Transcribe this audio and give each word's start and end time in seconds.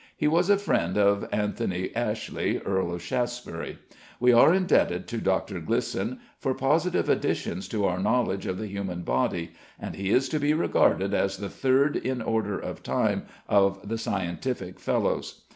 He 0.17 0.27
was 0.27 0.49
a 0.49 0.57
friend 0.57 0.97
of 0.97 1.29
Anthony 1.31 1.95
Ashley, 1.95 2.57
Earl 2.57 2.91
of 2.91 3.03
Shaftesbury. 3.03 3.77
We 4.19 4.33
are 4.33 4.51
indebted 4.51 5.07
to 5.09 5.19
Dr. 5.19 5.59
Glisson 5.59 6.17
for 6.39 6.55
positive 6.55 7.07
additions 7.07 7.67
to 7.67 7.85
our 7.85 7.99
knowledge 7.99 8.47
of 8.47 8.57
the 8.57 8.65
human 8.65 9.03
body, 9.03 9.51
and 9.79 9.93
he 9.95 10.09
is 10.09 10.27
to 10.29 10.39
be 10.39 10.55
regarded 10.55 11.13
as 11.13 11.37
the 11.37 11.49
third 11.49 11.95
in 11.95 12.19
order 12.19 12.57
of 12.57 12.81
time 12.81 13.27
of 13.47 13.87
the 13.87 13.99
scientific 13.99 14.79
Fellows. 14.79 15.43